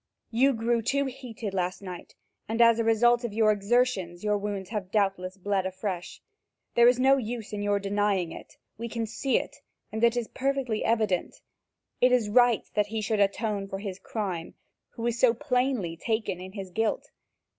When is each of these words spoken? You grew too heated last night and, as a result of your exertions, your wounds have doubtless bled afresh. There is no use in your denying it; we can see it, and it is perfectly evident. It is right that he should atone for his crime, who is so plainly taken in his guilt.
You 0.31 0.53
grew 0.53 0.81
too 0.81 1.05
heated 1.05 1.53
last 1.53 1.79
night 1.83 2.15
and, 2.49 2.59
as 2.59 2.79
a 2.79 2.83
result 2.83 3.23
of 3.23 3.33
your 3.35 3.51
exertions, 3.51 4.23
your 4.23 4.35
wounds 4.35 4.69
have 4.69 4.89
doubtless 4.89 5.37
bled 5.37 5.67
afresh. 5.67 6.23
There 6.73 6.87
is 6.87 6.99
no 6.99 7.17
use 7.17 7.53
in 7.53 7.61
your 7.61 7.77
denying 7.77 8.31
it; 8.31 8.57
we 8.79 8.89
can 8.89 9.05
see 9.05 9.37
it, 9.37 9.57
and 9.91 10.03
it 10.03 10.17
is 10.17 10.27
perfectly 10.27 10.83
evident. 10.83 11.39
It 12.01 12.11
is 12.11 12.29
right 12.29 12.67
that 12.73 12.87
he 12.87 12.99
should 12.99 13.19
atone 13.19 13.67
for 13.67 13.77
his 13.77 13.99
crime, 13.99 14.55
who 14.89 15.05
is 15.05 15.19
so 15.19 15.35
plainly 15.35 15.95
taken 15.95 16.41
in 16.41 16.53
his 16.53 16.71
guilt. 16.71 17.11